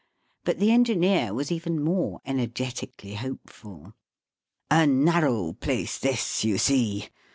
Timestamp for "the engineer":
0.57-1.31